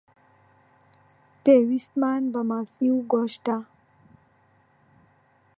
[1.43, 3.57] پێویستمان بە ماسی و گۆشتە.